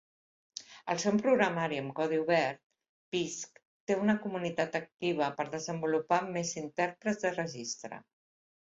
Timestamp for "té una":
3.91-4.17